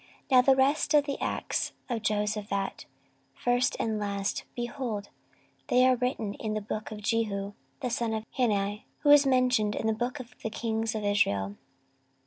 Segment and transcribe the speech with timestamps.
[0.31, 2.85] 14:020:034 Now the rest of the acts of Jehoshaphat,
[3.35, 5.09] first and last, behold,
[5.67, 9.75] they are written in the book of Jehu the son of Hanani, who is mentioned
[9.75, 11.55] in the book of the kings of Israel.